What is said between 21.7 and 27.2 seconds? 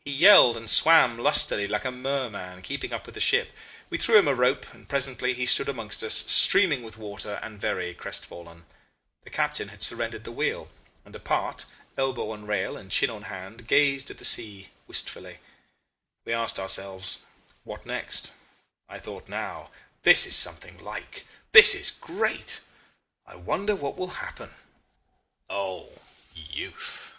is great. I wonder what will happen. O youth!